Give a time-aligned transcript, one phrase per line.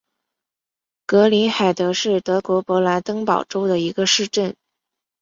[1.05, 4.55] 格林海德是德国勃兰登堡州的一个市镇。